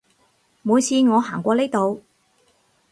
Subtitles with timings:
[0.63, 2.01] 每次我行過呢度